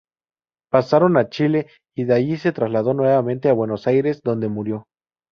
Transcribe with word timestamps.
Pasaron 0.71 1.15
a 1.15 1.29
Chile 1.29 1.67
y 1.95 2.05
de 2.05 2.15
allí 2.15 2.37
se 2.37 2.51
trasladó 2.51 2.95
nuevamente 2.95 3.49
a 3.49 3.53
Buenos 3.53 3.85
Aires, 3.85 4.21
donde 4.23 4.47
murió. 4.49 4.87